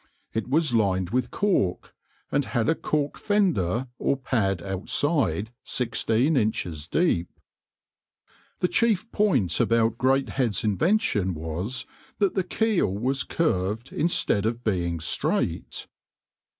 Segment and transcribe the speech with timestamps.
[0.33, 1.93] It was lined with cork,
[2.31, 7.27] and had a cork fender or pad outside, 16 inches deep.
[8.61, 11.85] The chief point about Greathead's invention was
[12.17, 15.85] that the keel was curved instead of being straight.